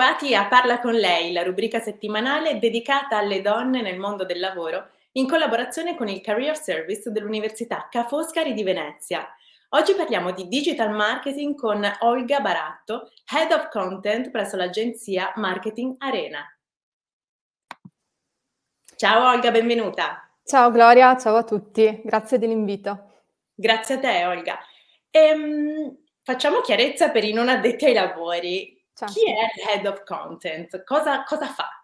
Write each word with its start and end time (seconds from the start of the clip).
Bentrovati 0.00 0.34
a 0.34 0.46
Parla 0.46 0.80
con 0.80 0.94
lei, 0.94 1.30
la 1.30 1.42
rubrica 1.42 1.78
settimanale 1.78 2.58
dedicata 2.58 3.18
alle 3.18 3.42
donne 3.42 3.82
nel 3.82 3.98
mondo 3.98 4.24
del 4.24 4.40
lavoro, 4.40 4.92
in 5.12 5.28
collaborazione 5.28 5.94
con 5.94 6.08
il 6.08 6.22
Career 6.22 6.56
Service 6.56 7.10
dell'Università 7.10 7.86
Ca' 7.90 8.06
Foscari 8.06 8.54
di 8.54 8.62
Venezia. 8.62 9.28
Oggi 9.70 9.92
parliamo 9.92 10.30
di 10.30 10.48
digital 10.48 10.90
marketing 10.90 11.54
con 11.54 11.86
Olga 11.98 12.40
Baratto, 12.40 13.10
Head 13.30 13.52
of 13.52 13.68
Content 13.68 14.30
presso 14.30 14.56
l'agenzia 14.56 15.34
Marketing 15.36 15.96
Arena. 15.98 16.46
Ciao 18.96 19.28
Olga, 19.28 19.50
benvenuta. 19.50 20.30
Ciao 20.42 20.70
Gloria, 20.70 21.14
ciao 21.18 21.36
a 21.36 21.44
tutti, 21.44 22.00
grazie 22.02 22.38
dell'invito. 22.38 23.20
Grazie 23.54 23.96
a 23.96 23.98
te 23.98 24.24
Olga. 24.24 24.60
Ehm, 25.10 25.94
facciamo 26.22 26.62
chiarezza 26.62 27.10
per 27.10 27.24
i 27.24 27.34
non 27.34 27.50
addetti 27.50 27.84
ai 27.84 27.92
lavori. 27.92 28.79
Certo. 28.94 29.14
Chi 29.14 29.24
è 29.26 29.44
il 29.54 29.68
Head 29.68 29.86
of 29.86 30.04
Content? 30.04 30.84
Cosa, 30.84 31.24
cosa 31.24 31.46
fa? 31.46 31.80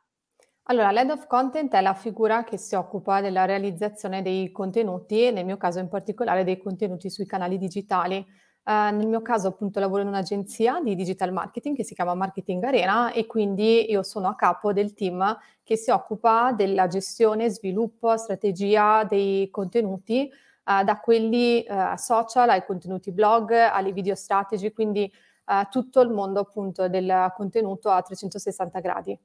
Allora, 0.68 0.90
l'Head 0.90 1.10
of 1.10 1.26
Content 1.28 1.72
è 1.74 1.80
la 1.80 1.94
figura 1.94 2.42
che 2.42 2.58
si 2.58 2.74
occupa 2.74 3.20
della 3.20 3.44
realizzazione 3.44 4.20
dei 4.20 4.50
contenuti, 4.50 5.30
nel 5.30 5.44
mio 5.44 5.56
caso 5.56 5.78
in 5.78 5.88
particolare 5.88 6.42
dei 6.42 6.58
contenuti 6.58 7.08
sui 7.08 7.24
canali 7.24 7.56
digitali. 7.56 8.16
Uh, 8.64 8.92
nel 8.92 9.06
mio 9.06 9.22
caso 9.22 9.46
appunto 9.46 9.78
lavoro 9.78 10.02
in 10.02 10.08
un'agenzia 10.08 10.80
di 10.82 10.96
digital 10.96 11.32
marketing 11.32 11.76
che 11.76 11.84
si 11.84 11.94
chiama 11.94 12.14
Marketing 12.14 12.64
Arena 12.64 13.12
e 13.12 13.24
quindi 13.24 13.88
io 13.88 14.02
sono 14.02 14.26
a 14.26 14.34
capo 14.34 14.72
del 14.72 14.92
team 14.92 15.38
che 15.62 15.76
si 15.76 15.92
occupa 15.92 16.50
della 16.50 16.88
gestione, 16.88 17.48
sviluppo, 17.48 18.16
strategia 18.16 19.04
dei 19.04 19.50
contenuti 19.50 20.28
uh, 20.64 20.82
da 20.82 20.98
quelli 20.98 21.64
uh, 21.68 21.94
social 21.94 22.48
ai 22.48 22.64
contenuti 22.64 23.12
blog, 23.12 23.52
alle 23.52 23.92
video 23.92 24.16
strategy, 24.16 24.72
quindi 24.72 25.08
uh, 25.47 25.69
tutto 25.70 26.00
il 26.00 26.11
mondo 26.11 26.41
appunto 26.41 26.89
del 26.89 27.33
contenuto 27.34 27.91
a 27.91 28.02
360 28.02 28.80
gradi. 28.80 29.19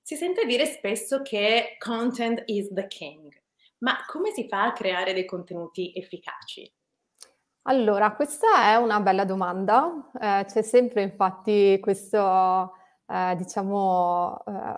Si 0.00 0.16
sente 0.16 0.44
dire 0.46 0.66
spesso 0.66 1.22
che 1.22 1.76
content 1.78 2.42
is 2.46 2.72
the 2.72 2.86
king, 2.88 3.32
ma 3.78 3.96
come 4.06 4.32
si 4.32 4.48
fa 4.48 4.64
a 4.64 4.72
creare 4.72 5.12
dei 5.12 5.24
contenuti 5.24 5.92
efficaci? 5.94 6.70
Allora, 7.66 8.12
questa 8.12 8.72
è 8.72 8.74
una 8.74 8.98
bella 8.98 9.24
domanda. 9.24 10.10
Eh, 10.20 10.44
c'è 10.46 10.62
sempre 10.62 11.02
infatti 11.02 11.78
questo, 11.80 12.72
eh, 13.06 13.36
diciamo, 13.36 14.42
eh, 14.44 14.76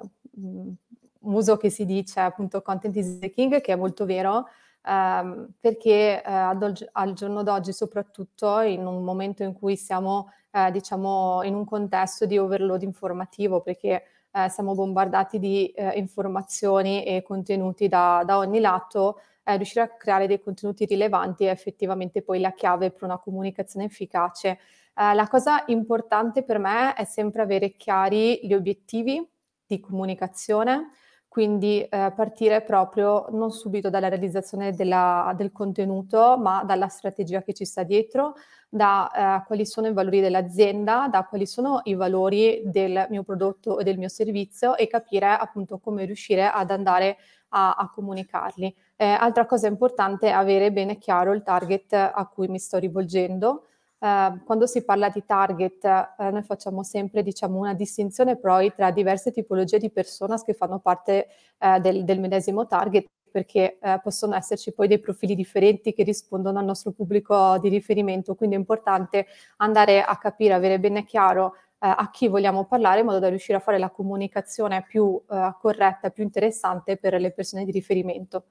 uso 1.20 1.56
che 1.56 1.70
si 1.70 1.86
dice 1.86 2.20
appunto 2.20 2.60
content 2.60 2.94
is 2.96 3.18
the 3.18 3.30
king, 3.30 3.62
che 3.62 3.72
è 3.72 3.76
molto 3.76 4.04
vero, 4.04 4.48
ehm, 4.84 5.48
perché 5.60 6.22
eh, 6.22 6.32
ad, 6.32 6.88
al 6.92 7.12
giorno 7.14 7.42
d'oggi, 7.42 7.72
soprattutto 7.72 8.60
in 8.60 8.86
un 8.86 9.02
momento 9.02 9.42
in 9.42 9.52
cui 9.52 9.76
siamo 9.76 10.30
eh, 10.54 10.70
diciamo 10.70 11.42
in 11.42 11.54
un 11.54 11.64
contesto 11.64 12.26
di 12.26 12.38
overload 12.38 12.82
informativo, 12.82 13.60
perché 13.60 14.04
eh, 14.30 14.48
siamo 14.48 14.74
bombardati 14.74 15.38
di 15.38 15.68
eh, 15.68 15.90
informazioni 15.98 17.04
e 17.04 17.22
contenuti 17.22 17.88
da, 17.88 18.22
da 18.24 18.38
ogni 18.38 18.60
lato, 18.60 19.20
eh, 19.44 19.56
riuscire 19.56 19.82
a 19.82 19.88
creare 19.88 20.26
dei 20.26 20.40
contenuti 20.40 20.84
rilevanti 20.86 21.44
è 21.44 21.50
effettivamente 21.50 22.22
poi 22.22 22.40
la 22.40 22.52
chiave 22.52 22.90
per 22.90 23.04
una 23.04 23.18
comunicazione 23.18 23.86
efficace. 23.86 24.58
Eh, 24.96 25.14
la 25.14 25.28
cosa 25.28 25.64
importante 25.66 26.42
per 26.44 26.58
me 26.58 26.94
è 26.94 27.04
sempre 27.04 27.42
avere 27.42 27.76
chiari 27.76 28.40
gli 28.42 28.54
obiettivi 28.54 29.24
di 29.66 29.80
comunicazione, 29.80 30.88
quindi 31.34 31.82
eh, 31.82 32.12
partire 32.14 32.62
proprio 32.62 33.26
non 33.32 33.50
subito 33.50 33.90
dalla 33.90 34.06
realizzazione 34.06 34.70
della, 34.70 35.34
del 35.36 35.50
contenuto, 35.50 36.38
ma 36.38 36.62
dalla 36.62 36.86
strategia 36.86 37.42
che 37.42 37.52
ci 37.52 37.64
sta 37.64 37.82
dietro, 37.82 38.34
da 38.68 39.40
eh, 39.42 39.44
quali 39.44 39.66
sono 39.66 39.88
i 39.88 39.92
valori 39.92 40.20
dell'azienda, 40.20 41.08
da 41.10 41.24
quali 41.24 41.44
sono 41.44 41.80
i 41.86 41.94
valori 41.94 42.62
del 42.66 43.08
mio 43.10 43.24
prodotto 43.24 43.80
e 43.80 43.82
del 43.82 43.98
mio 43.98 44.06
servizio 44.08 44.76
e 44.76 44.86
capire 44.86 45.26
appunto 45.26 45.78
come 45.78 46.04
riuscire 46.04 46.46
ad 46.46 46.70
andare 46.70 47.16
a, 47.48 47.72
a 47.72 47.90
comunicarli. 47.90 48.72
Eh, 48.94 49.04
altra 49.04 49.44
cosa 49.44 49.66
importante 49.66 50.28
è 50.28 50.30
avere 50.30 50.70
bene 50.70 50.98
chiaro 50.98 51.32
il 51.32 51.42
target 51.42 51.94
a 51.94 52.30
cui 52.32 52.46
mi 52.46 52.60
sto 52.60 52.78
rivolgendo 52.78 53.64
eh, 54.04 54.40
quando 54.44 54.66
si 54.66 54.84
parla 54.84 55.08
di 55.08 55.24
target, 55.24 55.82
eh, 55.84 56.30
noi 56.30 56.42
facciamo 56.42 56.82
sempre 56.82 57.22
diciamo, 57.22 57.58
una 57.58 57.72
distinzione 57.72 58.36
poi 58.36 58.72
tra 58.74 58.90
diverse 58.90 59.32
tipologie 59.32 59.78
di 59.78 59.90
personas 59.90 60.42
che 60.42 60.52
fanno 60.52 60.78
parte 60.78 61.28
eh, 61.58 61.80
del, 61.80 62.04
del, 62.04 62.20
medesimo 62.20 62.66
target 62.66 63.06
perché 63.30 63.78
eh, 63.80 64.00
possono 64.02 64.36
esserci 64.36 64.72
poi 64.74 64.88
dei 64.88 64.98
profili 65.00 65.34
differenti 65.34 65.94
che 65.94 66.02
rispondono 66.02 66.58
al 66.58 66.66
nostro 66.66 66.92
pubblico 66.92 67.58
di 67.58 67.70
riferimento, 67.70 68.34
quindi 68.34 68.56
è 68.56 68.58
importante 68.58 69.26
andare 69.56 70.02
a 70.02 70.18
capire, 70.18 70.52
avere 70.52 70.78
bene 70.78 71.04
chiaro 71.04 71.54
eh, 71.54 71.88
a 71.88 72.10
chi 72.12 72.28
vogliamo 72.28 72.66
parlare 72.66 73.00
in 73.00 73.06
modo 73.06 73.18
da 73.18 73.28
riuscire 73.28 73.56
a 73.56 73.60
fare 73.60 73.78
la 73.78 73.90
comunicazione 73.90 74.84
più 74.86 75.20
eh, 75.30 75.54
corretta, 75.58 76.10
più 76.10 76.22
interessante 76.22 76.98
per 76.98 77.18
le 77.18 77.32
persone 77.32 77.64
di 77.64 77.72
riferimento. 77.72 78.44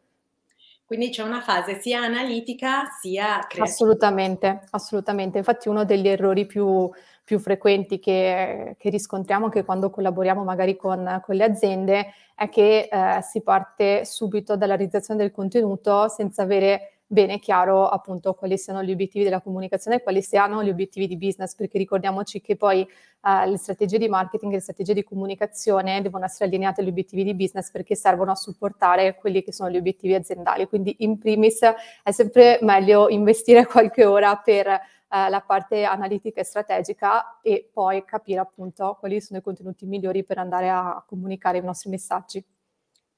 Quindi 0.85 1.09
c'è 1.09 1.23
una 1.23 1.41
fase 1.41 1.79
sia 1.79 2.01
analitica 2.01 2.83
sia 2.99 3.39
creativa. 3.47 3.63
Assolutamente, 3.63 4.63
assolutamente. 4.71 5.38
Infatti 5.38 5.69
uno 5.69 5.85
degli 5.85 6.07
errori 6.07 6.45
più, 6.45 6.89
più 7.23 7.39
frequenti 7.39 7.99
che, 7.99 8.75
che, 8.77 8.89
riscontriamo 8.89 9.45
anche 9.45 9.63
quando 9.63 9.89
collaboriamo 9.89 10.44
magari 10.44 10.75
con, 10.75 11.21
con 11.23 11.35
le 11.35 11.44
aziende 11.45 12.13
è 12.35 12.49
che 12.49 12.89
eh, 12.91 13.21
si 13.21 13.41
parte 13.41 14.05
subito 14.05 14.57
dalla 14.57 14.75
realizzazione 14.75 15.21
del 15.21 15.31
contenuto 15.31 16.09
senza 16.09 16.44
avere 16.44 16.93
bene 17.13 17.40
chiaro 17.40 17.88
appunto 17.88 18.34
quali 18.34 18.57
siano 18.57 18.84
gli 18.84 18.91
obiettivi 18.91 19.24
della 19.24 19.40
comunicazione 19.40 19.97
e 19.97 20.03
quali 20.03 20.22
siano 20.22 20.63
gli 20.63 20.69
obiettivi 20.69 21.07
di 21.07 21.16
business, 21.16 21.56
perché 21.56 21.78
ricordiamoci 21.78 22.41
che 22.41 22.57
poi 22.57 22.81
uh, 22.81 23.50
le 23.50 23.57
strategie 23.57 23.97
di 24.00 24.09
marketing 24.09 24.51
e 24.51 24.56
le 24.56 24.62
strategie 24.62 24.94
di 24.94 25.03
comunicazione 25.03 26.01
devono 26.01 26.25
essere 26.25 26.46
allineate 26.46 26.81
agli 26.81 26.90
obiettivi 26.90 27.24
di 27.24 27.35
business 27.35 27.72
perché 27.72 27.96
servono 27.96 28.31
a 28.31 28.35
supportare 28.35 29.16
quelli 29.16 29.44
che 29.44 29.53
sono 29.53 29.69
gli 29.69 29.78
obiettivi 29.78 30.16
aziendali. 30.16 30.68
Quindi 30.68 30.96
in 31.00 31.18
primis 31.19 31.62
è 32.03 32.12
sempre 32.12 32.57
meglio 32.62 33.07
investire 33.07 33.66
qualche 33.68 34.03
ora 34.03 34.35
per 34.35 34.68
uh, 34.68 35.30
la 35.30 35.44
parte 35.45 35.84
analitica 35.84 36.41
e 36.41 36.44
strategica 36.44 37.40
e 37.41 37.69
poi 37.72 38.03
capire 38.03 38.40
appunto 38.40 38.97
quali 39.00 39.22
sono 39.22 39.40
i 39.40 39.44
contenuti 39.44 39.85
migliori 39.85 40.24
per 40.24 40.40
andare 40.40 40.69
a 40.69 41.03
comunicare 41.07 41.59
i 41.59 41.63
nostri 41.63 41.90
messaggi. 41.90 42.44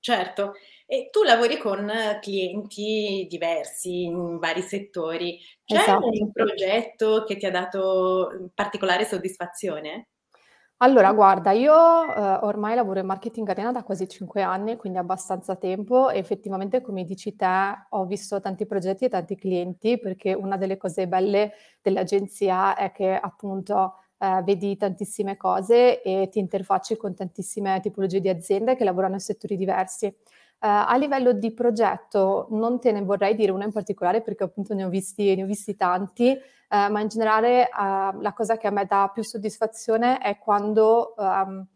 Certo, 0.05 0.53
e 0.85 1.09
tu 1.11 1.23
lavori 1.23 1.57
con 1.57 1.91
clienti 2.21 3.25
diversi 3.27 4.03
in 4.03 4.38
vari 4.38 4.61
settori. 4.61 5.39
C'è 5.66 5.77
esatto. 5.77 6.05
un 6.05 6.31
progetto 6.31 7.23
che 7.23 7.38
ti 7.38 7.47
ha 7.47 7.49
dato 7.49 8.51
particolare 8.53 9.03
soddisfazione? 9.03 10.09
Allora, 10.77 11.11
guarda, 11.11 11.53
io 11.53 11.73
eh, 11.73 12.39
ormai 12.44 12.75
lavoro 12.75 12.99
in 12.99 13.07
marketing 13.07 13.49
arena 13.49 13.71
da 13.71 13.81
quasi 13.81 14.07
cinque 14.07 14.44
anni, 14.44 14.75
quindi 14.75 14.99
abbastanza 14.99 15.55
tempo 15.55 16.11
e 16.11 16.19
effettivamente, 16.19 16.81
come 16.81 17.03
dici 17.03 17.35
te, 17.35 17.88
ho 17.89 18.05
visto 18.05 18.39
tanti 18.39 18.67
progetti 18.67 19.05
e 19.05 19.09
tanti 19.09 19.35
clienti 19.35 19.97
perché 19.97 20.35
una 20.35 20.56
delle 20.56 20.77
cose 20.77 21.07
belle 21.07 21.53
dell'agenzia 21.81 22.75
è 22.75 22.91
che 22.91 23.12
appunto 23.19 24.05
eh, 24.17 24.41
vedi 24.44 24.77
tantissime 24.77 25.35
cose 25.35 26.01
e 26.01 26.29
ti 26.31 26.39
interfacci 26.39 26.95
con 26.95 27.13
tantissime 27.13 27.79
tipologie 27.81 28.21
di 28.21 28.29
aziende 28.29 28.75
che 28.75 28.85
lavorano 28.85 29.15
in 29.15 29.19
settori 29.19 29.57
diversi. 29.57 30.06
Uh, 30.06 30.88
a 30.88 30.95
livello 30.95 31.33
di 31.33 31.51
progetto 31.53 32.47
non 32.51 32.79
te 32.79 32.94
ne 32.94 33.01
vorrei 33.01 33.35
dire 33.35 33.51
uno 33.51 33.65
in 33.65 33.73
particolare 33.73 34.21
perché 34.21 34.45
appunto 34.45 34.73
ne 34.73 34.85
ho 34.85 34.89
visti, 34.89 35.35
ne 35.35 35.44
ho 35.44 35.45
visti 35.45 35.75
tanti, 35.75 36.29
uh, 36.31 36.91
ma 36.91 37.01
in 37.01 37.09
generale 37.09 37.69
uh, 37.71 38.21
la 38.21 38.33
cosa 38.33 38.57
che 38.57 38.67
a 38.67 38.71
me 38.71 38.85
dà 38.85 39.12
più 39.13 39.21
soddisfazione 39.21 40.18
è 40.19 40.38
quando 40.39 41.13
um, 41.18 41.68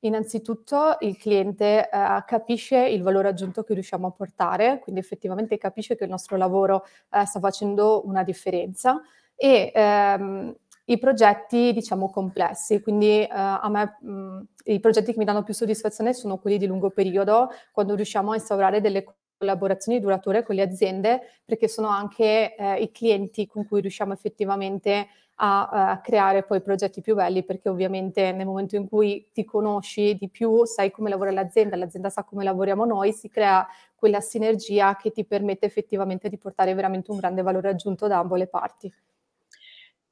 innanzitutto 0.00 0.98
il 1.00 1.16
cliente 1.16 1.88
capisce 2.26 2.86
il 2.86 3.02
valore 3.02 3.28
aggiunto 3.28 3.64
che 3.64 3.72
riusciamo 3.72 4.06
a 4.06 4.10
portare, 4.10 4.78
quindi 4.80 5.00
effettivamente 5.00 5.58
capisce 5.58 5.96
che 5.96 6.04
il 6.04 6.10
nostro 6.10 6.36
lavoro 6.36 6.84
sta 7.24 7.40
facendo 7.40 8.06
una 8.06 8.22
differenza 8.22 9.00
e 9.34 9.72
um, 9.74 10.54
i 10.86 10.98
progetti, 10.98 11.72
diciamo, 11.72 12.10
complessi. 12.10 12.80
Quindi 12.80 13.22
eh, 13.22 13.28
a 13.30 13.68
me 13.68 13.96
mh, 14.00 14.46
i 14.64 14.80
progetti 14.80 15.12
che 15.12 15.18
mi 15.18 15.24
danno 15.24 15.42
più 15.42 15.54
soddisfazione 15.54 16.12
sono 16.12 16.38
quelli 16.38 16.58
di 16.58 16.66
lungo 16.66 16.90
periodo, 16.90 17.50
quando 17.72 17.94
riusciamo 17.94 18.32
a 18.32 18.34
instaurare 18.34 18.80
delle 18.80 19.04
collaborazioni 19.38 20.00
durature 20.00 20.42
con 20.42 20.54
le 20.54 20.62
aziende 20.62 21.20
perché 21.44 21.68
sono 21.68 21.88
anche 21.88 22.54
eh, 22.56 22.80
i 22.80 22.90
clienti 22.90 23.46
con 23.46 23.66
cui 23.66 23.80
riusciamo 23.80 24.12
effettivamente 24.12 25.08
a, 25.36 25.90
a, 25.90 26.00
creare 26.00 26.44
poi 26.44 26.62
progetti 26.62 27.02
più 27.02 27.14
belli 27.14 27.44
perché 27.44 27.68
ovviamente 27.68 28.32
nel 28.32 28.46
momento 28.46 28.76
in 28.76 28.88
cui 28.88 29.28
ti 29.32 29.44
conosci 29.44 30.16
di 30.16 30.30
più, 30.30 30.64
sai 30.64 30.90
come 30.90 31.10
lavora 31.10 31.30
l'azienda, 31.30 31.76
l'azienda 31.76 32.08
sa 32.08 32.24
come 32.24 32.44
lavoriamo 32.44 32.86
noi, 32.86 33.12
si 33.12 33.28
crea 33.28 33.66
quella 33.94 34.20
sinergia 34.20 34.96
che 34.96 35.10
ti 35.10 35.24
permette 35.26 35.66
effettivamente 35.66 36.28
di 36.28 36.38
portare 36.38 36.74
veramente 36.74 37.10
un 37.10 37.18
grande 37.18 37.42
valore 37.42 37.68
aggiunto 37.68 38.06
da 38.06 38.18
ambo 38.18 38.36
le 38.36 38.46
parti. 38.46 38.90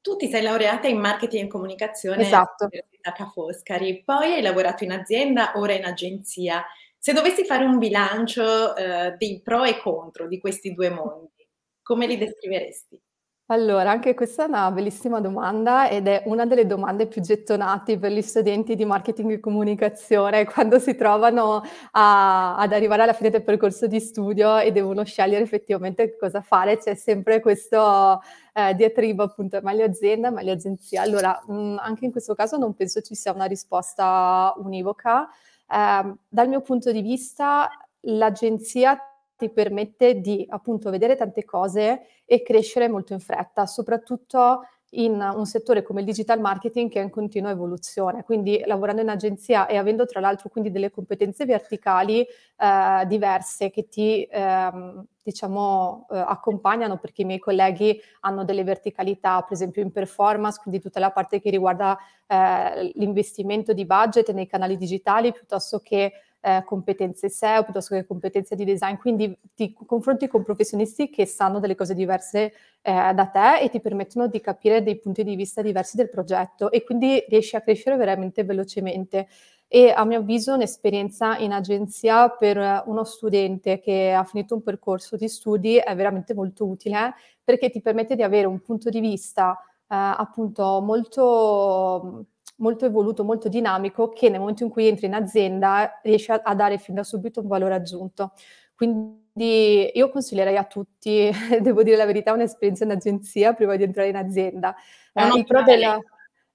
Tu 0.05 0.15
ti 0.17 0.27
sei 0.27 0.43
laureata 0.43 0.87
in 0.87 0.99
marketing 0.99 1.45
e 1.45 1.47
comunicazione 1.47 2.21
esatto. 2.21 2.65
all'Università 2.65 3.11
Ca' 3.11 3.31
Foscari, 3.31 4.03
poi 4.03 4.33
hai 4.33 4.41
lavorato 4.43 4.83
in 4.83 4.91
azienda, 4.91 5.53
ora 5.55 5.73
in 5.73 5.83
agenzia. 5.83 6.63
Se 6.95 7.11
dovessi 7.11 7.43
fare 7.43 7.65
un 7.65 7.79
bilancio 7.79 8.75
eh, 8.75 9.15
dei 9.17 9.41
pro 9.41 9.63
e 9.63 9.79
contro 9.79 10.27
di 10.27 10.37
questi 10.37 10.73
due 10.73 10.91
mondi, 10.91 11.49
come 11.81 12.05
li 12.05 12.19
descriveresti? 12.19 13.01
Allora, 13.49 13.91
anche 13.91 14.15
questa 14.15 14.45
è 14.45 14.47
una 14.47 14.71
bellissima 14.71 15.19
domanda 15.19 15.87
ed 15.87 16.07
è 16.07 16.23
una 16.25 16.47
delle 16.47 16.65
domande 16.65 17.05
più 17.05 17.21
gettonate 17.21 17.99
per 17.99 18.11
gli 18.11 18.21
studenti 18.23 18.73
di 18.73 18.85
marketing 18.85 19.33
e 19.33 19.39
comunicazione 19.39 20.45
quando 20.51 20.79
si 20.79 20.95
trovano 20.95 21.61
a, 21.91 22.55
ad 22.57 22.73
arrivare 22.73 23.03
alla 23.03 23.13
fine 23.13 23.29
del 23.29 23.43
percorso 23.43 23.85
di 23.85 23.99
studio 23.99 24.57
e 24.57 24.71
devono 24.71 25.03
scegliere 25.03 25.43
effettivamente 25.43 26.17
cosa 26.17 26.41
fare. 26.41 26.77
C'è 26.79 26.95
sempre 26.95 27.39
questo 27.39 28.19
eh, 28.51 28.73
diatribo 28.73 29.21
appunto, 29.21 29.59
meglio 29.61 29.85
azienda, 29.85 30.31
meglio 30.31 30.53
agenzia. 30.53 31.03
Allora, 31.03 31.39
mh, 31.45 31.75
anche 31.79 32.05
in 32.05 32.11
questo 32.11 32.33
caso 32.33 32.57
non 32.57 32.73
penso 32.73 33.01
ci 33.01 33.13
sia 33.13 33.31
una 33.31 33.45
risposta 33.45 34.55
univoca. 34.57 35.29
Eh, 35.69 36.13
dal 36.27 36.47
mio 36.47 36.61
punto 36.61 36.91
di 36.91 37.01
vista, 37.03 37.69
l'agenzia 38.01 38.99
ti 39.35 39.49
permette 39.49 40.19
di 40.21 40.45
appunto 40.49 40.89
vedere 40.89 41.15
tante 41.15 41.43
cose 41.43 42.01
e 42.25 42.41
crescere 42.41 42.87
molto 42.87 43.13
in 43.13 43.19
fretta, 43.19 43.65
soprattutto 43.65 44.61
in 44.95 45.13
un 45.35 45.45
settore 45.45 45.83
come 45.83 46.01
il 46.01 46.05
digital 46.05 46.39
marketing 46.39 46.89
che 46.89 46.99
è 46.99 47.03
in 47.03 47.09
continua 47.09 47.49
evoluzione. 47.49 48.23
Quindi 48.23 48.61
lavorando 48.65 49.01
in 49.01 49.09
agenzia 49.09 49.67
e 49.67 49.77
avendo 49.77 50.05
tra 50.05 50.19
l'altro 50.19 50.49
quindi 50.49 50.71
delle 50.71 50.91
competenze 50.91 51.45
verticali 51.45 52.21
eh, 52.21 53.05
diverse 53.07 53.69
che 53.71 53.87
ti 53.87 54.27
ehm, 54.29 55.05
diciamo 55.21 56.07
eh, 56.11 56.17
accompagnano 56.17 56.97
perché 56.97 57.23
i 57.23 57.25
miei 57.25 57.39
colleghi 57.39 57.99
hanno 58.21 58.45
delle 58.45 58.63
verticalità, 58.63 59.41
per 59.41 59.53
esempio 59.53 59.81
in 59.81 59.91
performance, 59.91 60.59
quindi 60.61 60.79
tutta 60.79 60.99
la 60.99 61.11
parte 61.11 61.41
che 61.41 61.49
riguarda 61.49 61.97
eh, 62.27 62.91
l'investimento 62.95 63.73
di 63.73 63.85
budget 63.85 64.31
nei 64.31 64.47
canali 64.47 64.77
digitali 64.77 65.31
piuttosto 65.31 65.79
che 65.79 66.11
eh, 66.45 66.63
competenze 66.63 67.27
SEO 67.27 67.63
piuttosto 67.63 67.95
che 67.95 68.05
competenze 68.05 68.55
di 68.55 68.65
design, 68.65 68.95
quindi 68.97 69.35
ti 69.55 69.73
confronti 69.73 70.27
con 70.27 70.43
professionisti 70.43 71.09
che 71.09 71.25
sanno 71.25 71.59
delle 71.59 71.73
cose 71.73 71.95
diverse 71.95 72.53
eh, 72.83 73.13
da 73.13 73.25
te 73.25 73.61
e 73.61 73.69
ti 73.69 73.79
permettono 73.79 74.27
di 74.27 74.39
capire 74.39 74.83
dei 74.83 74.99
punti 74.99 75.23
di 75.23 75.35
vista 75.35 75.63
diversi 75.63 75.97
del 75.97 76.09
progetto 76.09 76.71
e 76.71 76.83
quindi 76.83 77.25
riesci 77.27 77.55
a 77.55 77.61
crescere 77.61 77.95
veramente 77.97 78.43
velocemente. 78.43 79.27
E 79.67 79.89
a 79.89 80.05
mio 80.05 80.19
avviso 80.19 80.53
un'esperienza 80.53 81.37
in 81.39 81.51
agenzia 81.51 82.29
per 82.29 82.83
uno 82.85 83.03
studente 83.03 83.79
che 83.79 84.13
ha 84.13 84.23
finito 84.23 84.53
un 84.53 84.61
percorso 84.61 85.17
di 85.17 85.27
studi 85.27 85.77
è 85.77 85.95
veramente 85.95 86.35
molto 86.35 86.67
utile 86.67 87.15
perché 87.43 87.71
ti 87.71 87.81
permette 87.81 88.15
di 88.15 88.21
avere 88.21 88.45
un 88.45 88.61
punto 88.61 88.91
di 88.91 88.99
vista 88.99 89.57
eh, 89.89 89.95
appunto 89.95 90.81
molto 90.81 92.25
molto 92.57 92.85
evoluto, 92.85 93.23
molto 93.23 93.49
dinamico, 93.49 94.09
che 94.09 94.29
nel 94.29 94.39
momento 94.39 94.63
in 94.63 94.69
cui 94.69 94.87
entri 94.87 95.07
in 95.07 95.13
azienda 95.13 95.99
riesce 96.03 96.31
a, 96.31 96.41
a 96.43 96.55
dare 96.55 96.77
fin 96.77 96.95
da 96.95 97.03
subito 97.03 97.41
un 97.41 97.47
valore 97.47 97.75
aggiunto. 97.75 98.33
Quindi 98.75 99.91
io 99.93 100.09
consiglierei 100.09 100.57
a 100.57 100.65
tutti, 100.65 101.29
devo 101.61 101.83
dire 101.83 101.97
la 101.97 102.05
verità, 102.05 102.33
un'esperienza 102.33 102.83
in 102.83 102.91
agenzia 102.91 103.53
prima 103.53 103.75
di 103.75 103.83
entrare 103.83 104.09
in 104.09 104.15
azienda. 104.17 104.75
Eh, 105.13 105.27
il 105.35 105.45
pro 105.45 105.63
della, 105.63 105.99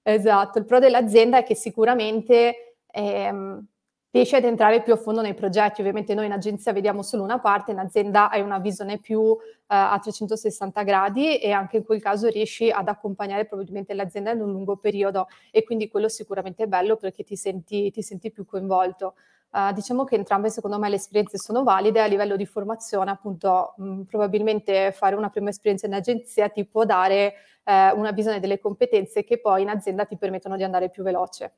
esatto, 0.01 0.59
il 0.59 0.65
pro 0.65 0.79
dell'azienda 0.79 1.37
è 1.37 1.43
che 1.43 1.55
sicuramente 1.55 2.75
ehm, 2.91 3.65
riesci 4.11 4.35
ad 4.35 4.43
entrare 4.43 4.81
più 4.81 4.93
a 4.93 4.97
fondo 4.97 5.21
nei 5.21 5.33
progetti. 5.33 5.79
Ovviamente 5.79 6.13
noi 6.13 6.25
in 6.25 6.33
agenzia 6.33 6.73
vediamo 6.73 7.01
solo 7.01 7.23
una 7.23 7.39
parte, 7.39 7.71
in 7.71 7.79
azienda 7.79 8.29
hai 8.29 8.41
una 8.41 8.59
visione 8.59 8.99
più 8.99 9.31
eh, 9.31 9.35
a 9.67 9.97
360 9.99 10.83
gradi 10.83 11.37
e 11.37 11.51
anche 11.51 11.77
in 11.77 11.83
quel 11.83 12.01
caso 12.01 12.27
riesci 12.27 12.69
ad 12.69 12.87
accompagnare 12.87 13.45
probabilmente 13.45 13.93
l'azienda 13.93 14.31
in 14.31 14.41
un 14.41 14.51
lungo 14.51 14.77
periodo 14.77 15.27
e 15.49 15.63
quindi 15.63 15.87
quello 15.89 16.09
sicuramente 16.09 16.63
è 16.63 16.67
bello 16.67 16.97
perché 16.97 17.23
ti 17.23 17.35
senti, 17.35 17.89
ti 17.91 18.01
senti 18.01 18.31
più 18.31 18.45
coinvolto. 18.45 19.15
Uh, 19.53 19.73
diciamo 19.73 20.05
che 20.05 20.15
entrambe 20.15 20.49
secondo 20.49 20.79
me 20.79 20.87
le 20.87 20.95
esperienze 20.95 21.37
sono 21.37 21.63
valide 21.63 22.01
a 22.01 22.05
livello 22.05 22.37
di 22.37 22.45
formazione, 22.45 23.11
appunto 23.11 23.73
mh, 23.75 24.03
probabilmente 24.03 24.93
fare 24.93 25.15
una 25.15 25.29
prima 25.29 25.49
esperienza 25.49 25.87
in 25.87 25.93
agenzia 25.93 26.47
ti 26.47 26.65
può 26.65 26.85
dare 26.85 27.33
eh, 27.65 27.91
una 27.91 28.11
visione 28.11 28.39
delle 28.39 28.59
competenze 28.59 29.25
che 29.25 29.41
poi 29.41 29.63
in 29.63 29.69
azienda 29.69 30.05
ti 30.05 30.17
permettono 30.17 30.55
di 30.55 30.63
andare 30.63 30.89
più 30.89 31.03
veloce. 31.03 31.53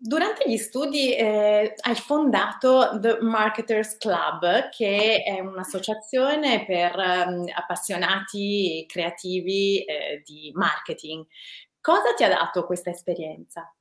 Durante 0.00 0.48
gli 0.48 0.58
studi 0.58 1.12
eh, 1.12 1.74
hai 1.80 1.94
fondato 1.96 3.00
The 3.00 3.18
Marketers 3.20 3.96
Club, 3.96 4.68
che 4.68 5.24
è 5.24 5.40
un'associazione 5.40 6.64
per 6.64 6.94
um, 6.96 7.44
appassionati 7.52 8.84
creativi 8.86 9.82
eh, 9.82 10.22
di 10.24 10.52
marketing. 10.54 11.26
Cosa 11.80 12.14
ti 12.14 12.22
ha 12.22 12.28
dato 12.28 12.64
questa 12.64 12.90
esperienza? 12.90 13.74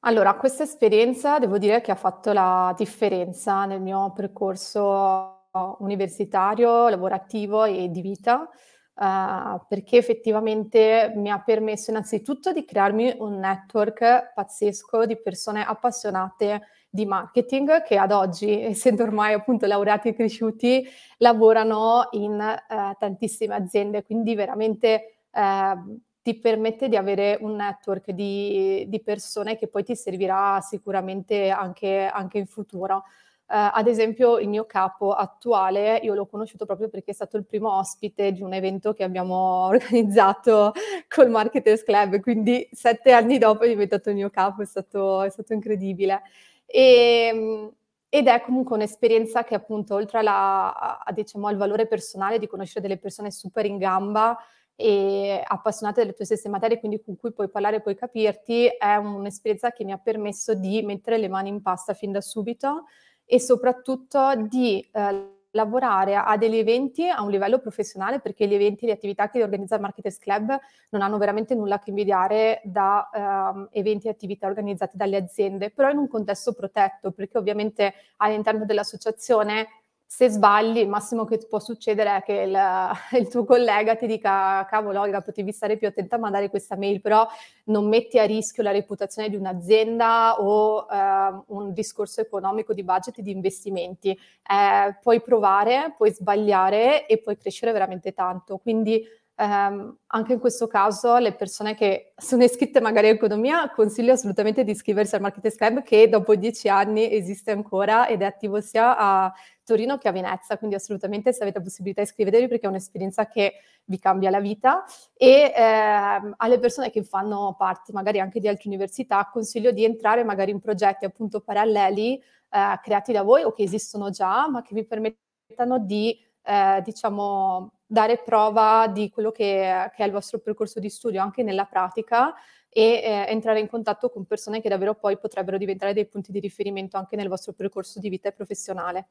Allora, 0.00 0.34
questa 0.34 0.64
esperienza 0.64 1.38
devo 1.38 1.58
dire 1.58 1.80
che 1.80 1.92
ha 1.92 1.96
fatto 1.96 2.32
la 2.32 2.74
differenza 2.76 3.66
nel 3.66 3.80
mio 3.80 4.12
percorso 4.12 5.50
universitario, 5.78 6.88
lavorativo 6.88 7.64
e 7.64 7.88
di 7.88 8.00
vita 8.00 8.50
uh, 8.96 9.60
perché 9.68 9.98
effettivamente 9.98 11.12
mi 11.16 11.30
ha 11.30 11.40
permesso 11.40 11.90
innanzitutto 11.90 12.52
di 12.52 12.64
crearmi 12.64 13.16
un 13.18 13.38
network 13.38 14.32
pazzesco 14.34 15.06
di 15.06 15.20
persone 15.20 15.64
appassionate 15.64 16.62
di 16.88 17.04
marketing 17.04 17.82
che 17.82 17.96
ad 17.96 18.10
oggi, 18.12 18.62
essendo 18.64 19.02
ormai 19.02 19.34
appunto 19.34 19.66
laureati 19.66 20.08
e 20.08 20.14
cresciuti, 20.14 20.86
lavorano 21.18 22.08
in 22.12 22.32
uh, 22.40 22.96
tantissime 22.98 23.54
aziende, 23.54 24.02
quindi 24.02 24.34
veramente 24.34 25.20
uh, 25.30 26.00
ti 26.22 26.38
permette 26.40 26.88
di 26.88 26.96
avere 26.96 27.38
un 27.40 27.54
network 27.54 28.10
di, 28.10 28.84
di, 28.88 29.00
persone 29.00 29.56
che 29.56 29.68
poi 29.68 29.84
ti 29.84 29.94
servirà 29.94 30.60
sicuramente 30.60 31.50
anche, 31.50 32.10
anche 32.12 32.38
in 32.38 32.46
futuro. 32.46 33.04
Uh, 33.48 33.70
ad 33.72 33.86
esempio 33.86 34.38
il 34.38 34.48
mio 34.48 34.66
capo 34.66 35.12
attuale, 35.12 35.98
io 36.02 36.14
l'ho 36.14 36.26
conosciuto 36.26 36.66
proprio 36.66 36.88
perché 36.88 37.12
è 37.12 37.14
stato 37.14 37.36
il 37.36 37.46
primo 37.46 37.70
ospite 37.76 38.32
di 38.32 38.42
un 38.42 38.52
evento 38.52 38.92
che 38.92 39.04
abbiamo 39.04 39.66
organizzato 39.70 40.72
col 41.08 41.30
Marketers 41.30 41.84
Club, 41.84 42.18
quindi 42.20 42.68
sette 42.72 43.12
anni 43.12 43.38
dopo 43.38 43.62
è 43.62 43.68
diventato 43.68 44.10
il 44.10 44.16
mio 44.16 44.30
capo, 44.30 44.62
è 44.62 44.66
stato, 44.66 45.22
è 45.22 45.30
stato 45.30 45.52
incredibile. 45.52 46.22
E, 46.66 47.30
ehm, 47.32 47.72
ed 48.08 48.26
è 48.26 48.40
comunque 48.40 48.76
un'esperienza 48.76 49.44
che 49.44 49.54
appunto 49.54 49.94
oltre 49.94 50.18
alla, 50.18 51.04
a, 51.04 51.12
diciamo, 51.12 51.46
al 51.46 51.56
valore 51.56 51.86
personale 51.86 52.38
di 52.38 52.48
conoscere 52.48 52.80
delle 52.80 52.98
persone 52.98 53.30
super 53.30 53.64
in 53.64 53.78
gamba 53.78 54.36
e 54.74 55.40
appassionate 55.44 56.00
delle 56.00 56.14
tue 56.14 56.24
stesse 56.24 56.48
materie, 56.48 56.78
quindi 56.78 57.00
con 57.00 57.16
cui 57.16 57.32
puoi 57.32 57.48
parlare 57.48 57.76
e 57.76 57.80
puoi 57.80 57.94
capirti, 57.94 58.66
è 58.66 58.96
un'esperienza 58.96 59.70
che 59.70 59.84
mi 59.84 59.92
ha 59.92 59.98
permesso 59.98 60.54
di 60.54 60.82
mettere 60.82 61.18
le 61.18 61.28
mani 61.28 61.48
in 61.48 61.62
pasta 61.62 61.94
fin 61.94 62.10
da 62.12 62.20
subito 62.20 62.84
e 63.26 63.40
soprattutto 63.40 64.34
di 64.36 64.80
eh, 64.92 65.34
lavorare 65.56 66.14
a 66.14 66.36
degli 66.36 66.56
eventi 66.56 67.08
a 67.08 67.22
un 67.22 67.30
livello 67.30 67.58
professionale 67.58 68.20
perché 68.20 68.46
gli 68.46 68.54
eventi 68.54 68.84
e 68.84 68.88
le 68.88 68.92
attività 68.92 69.28
che 69.28 69.42
organizza 69.42 69.74
il 69.74 69.80
Marketers 69.80 70.18
Club 70.18 70.56
non 70.90 71.02
hanno 71.02 71.18
veramente 71.18 71.54
nulla 71.54 71.76
a 71.76 71.78
che 71.80 71.90
invidiare 71.90 72.60
da 72.62 73.08
um, 73.12 73.68
eventi 73.72 74.06
e 74.06 74.10
attività 74.10 74.46
organizzate 74.46 74.96
dalle 74.96 75.16
aziende, 75.16 75.70
però 75.70 75.90
in 75.90 75.96
un 75.96 76.08
contesto 76.08 76.52
protetto 76.52 77.10
perché 77.10 77.38
ovviamente 77.38 77.94
all'interno 78.18 78.64
dell'associazione 78.64 79.66
se 80.08 80.28
sbagli, 80.28 80.78
il 80.78 80.88
massimo 80.88 81.24
che 81.24 81.38
può 81.48 81.58
succedere 81.58 82.16
è 82.16 82.22
che 82.22 82.32
il, 82.32 82.56
il, 83.20 83.28
tuo 83.28 83.44
collega 83.44 83.96
ti 83.96 84.06
dica 84.06 84.64
cavolo 84.70 85.00
Olga 85.00 85.20
potevi 85.20 85.50
stare 85.52 85.76
più 85.76 85.88
attenta 85.88 86.16
a 86.16 86.18
mandare 86.18 86.48
questa 86.48 86.76
mail, 86.76 87.00
però 87.00 87.26
non 87.64 87.88
metti 87.88 88.18
a 88.18 88.24
rischio 88.24 88.62
la 88.62 88.70
reputazione 88.70 89.28
di 89.28 89.36
un'azienda 89.36 90.40
o 90.40 90.86
eh, 90.88 91.42
un 91.48 91.72
discorso 91.72 92.20
economico 92.20 92.72
di 92.72 92.84
budget 92.84 93.18
e 93.18 93.22
di 93.22 93.32
investimenti. 93.32 94.10
Eh, 94.10 94.96
puoi 95.02 95.20
provare, 95.20 95.92
puoi 95.96 96.12
sbagliare 96.12 97.06
e 97.06 97.18
puoi 97.18 97.36
crescere 97.36 97.72
veramente 97.72 98.12
tanto. 98.12 98.58
Quindi 98.58 99.04
Um, 99.38 99.94
anche 100.06 100.32
in 100.32 100.38
questo 100.38 100.66
caso 100.66 101.18
le 101.18 101.34
persone 101.34 101.74
che 101.74 102.14
sono 102.16 102.42
iscritte 102.42 102.80
magari 102.80 103.08
a 103.08 103.10
economia 103.10 103.70
consiglio 103.70 104.14
assolutamente 104.14 104.64
di 104.64 104.70
iscriversi 104.70 105.14
al 105.14 105.20
Marketers 105.20 105.56
Club 105.56 105.82
che 105.82 106.08
dopo 106.08 106.34
dieci 106.36 106.70
anni 106.70 107.12
esiste 107.12 107.50
ancora 107.50 108.08
ed 108.08 108.22
è 108.22 108.24
attivo 108.24 108.62
sia 108.62 108.96
a 108.96 109.30
Torino 109.62 109.98
che 109.98 110.08
a 110.08 110.12
Venezia, 110.12 110.56
quindi 110.56 110.76
assolutamente 110.76 111.34
se 111.34 111.42
avete 111.42 111.58
la 111.58 111.64
possibilità 111.64 112.00
iscrivetevi 112.00 112.48
perché 112.48 112.64
è 112.64 112.68
un'esperienza 112.70 113.26
che 113.26 113.56
vi 113.84 113.98
cambia 113.98 114.30
la 114.30 114.40
vita. 114.40 114.84
E 115.12 115.52
ehm, 115.54 116.34
alle 116.38 116.58
persone 116.58 116.90
che 116.90 117.02
fanno 117.04 117.56
parte 117.58 117.92
magari 117.92 118.20
anche 118.20 118.40
di 118.40 118.48
altre 118.48 118.70
università 118.70 119.28
consiglio 119.30 119.70
di 119.70 119.84
entrare 119.84 120.24
magari 120.24 120.50
in 120.50 120.60
progetti 120.60 121.04
appunto 121.04 121.40
paralleli 121.42 122.16
eh, 122.16 122.80
creati 122.82 123.12
da 123.12 123.22
voi 123.22 123.42
o 123.42 123.52
che 123.52 123.64
esistono 123.64 124.08
già 124.08 124.48
ma 124.48 124.62
che 124.62 124.72
vi 124.72 124.86
permettano 124.86 125.78
di, 125.78 126.18
eh, 126.46 126.80
diciamo, 126.82 127.72
dare 127.86 128.18
prova 128.18 128.86
di 128.88 129.10
quello 129.10 129.30
che, 129.30 129.90
che, 129.94 130.02
è 130.02 130.06
il 130.06 130.12
vostro 130.12 130.38
percorso 130.38 130.80
di 130.80 130.88
studio 130.88 131.20
anche 131.20 131.42
nella 131.42 131.64
pratica 131.64 132.34
e 132.68 133.00
eh, 133.02 133.26
entrare 133.28 133.60
in 133.60 133.68
contatto 133.68 134.10
con 134.10 134.26
persone 134.26 134.60
che 134.60 134.68
davvero 134.68 134.94
poi 134.94 135.18
potrebbero 135.18 135.58
diventare 135.58 135.92
dei 135.94 136.06
punti 136.06 136.30
di 136.30 136.40
riferimento 136.40 136.96
anche 136.96 137.16
nel 137.16 137.28
vostro 137.28 137.52
percorso 137.52 138.00
di 138.00 138.08
vita 138.08 138.28
e 138.28 138.32
professionale. 138.32 139.08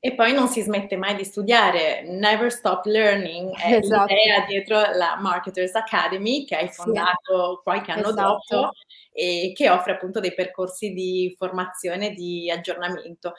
E 0.00 0.14
poi 0.14 0.32
non 0.32 0.46
si 0.46 0.60
smette 0.62 0.96
mai 0.96 1.16
di 1.16 1.24
studiare, 1.24 2.02
never 2.04 2.52
stop 2.52 2.84
learning 2.84 3.52
è 3.56 3.78
esatto. 3.78 4.14
l'idea 4.14 4.44
dietro 4.46 4.78
la 4.78 5.18
Marketers 5.20 5.74
Academy 5.74 6.44
che 6.44 6.54
hai 6.54 6.68
fondato 6.68 7.56
sì. 7.56 7.60
qualche 7.64 7.90
anno 7.90 8.10
esatto. 8.10 8.38
dopo 8.54 8.70
e 9.12 9.52
che 9.56 9.68
offre 9.68 9.94
appunto 9.94 10.20
dei 10.20 10.34
percorsi 10.34 10.92
di 10.92 11.34
formazione, 11.36 12.12
di 12.12 12.48
aggiornamento. 12.48 13.34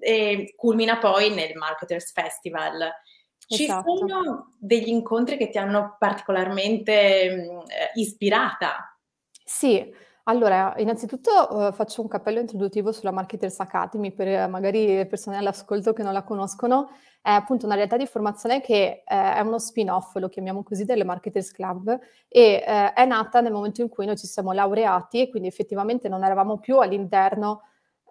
E 0.00 0.54
culmina 0.56 0.98
poi 0.98 1.30
nel 1.32 1.56
Marketers 1.56 2.12
Festival. 2.12 2.90
Ci 3.38 3.64
esatto. 3.64 3.96
sono 3.96 4.54
degli 4.58 4.88
incontri 4.88 5.36
che 5.36 5.50
ti 5.50 5.58
hanno 5.58 5.96
particolarmente 5.98 7.30
mm, 7.30 7.58
eh, 7.60 7.90
ispirata? 7.94 8.96
Sì, 9.44 9.92
allora, 10.30 10.74
innanzitutto 10.76 11.30
uh, 11.50 11.72
faccio 11.72 12.02
un 12.02 12.08
cappello 12.08 12.38
introduttivo 12.38 12.92
sulla 12.92 13.10
Marketers 13.10 13.58
Academy 13.58 14.12
per 14.12 14.46
uh, 14.46 14.48
magari 14.48 14.86
le 14.86 15.06
persone 15.06 15.36
all'ascolto 15.38 15.92
che 15.92 16.04
non 16.04 16.12
la 16.12 16.22
conoscono. 16.22 16.90
È 17.20 17.30
appunto 17.30 17.66
una 17.66 17.74
realtà 17.74 17.96
di 17.96 18.06
formazione 18.06 18.60
che 18.60 19.02
uh, 19.04 19.12
è 19.12 19.40
uno 19.40 19.58
spin-off, 19.58 20.14
lo 20.16 20.28
chiamiamo 20.28 20.62
così, 20.62 20.84
delle 20.84 21.02
Marketers 21.02 21.50
Club 21.50 21.98
e 22.28 22.62
è 22.62 23.04
nata 23.06 23.40
nel 23.40 23.52
momento 23.52 23.82
in 23.82 23.88
cui 23.88 24.06
noi 24.06 24.16
ci 24.16 24.28
siamo 24.28 24.52
laureati 24.52 25.22
e 25.22 25.30
quindi 25.30 25.48
effettivamente 25.48 26.08
non 26.08 26.22
eravamo 26.22 26.58
più 26.58 26.78
all'interno 26.78 27.62